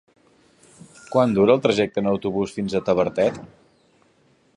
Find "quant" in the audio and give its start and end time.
1.15-1.35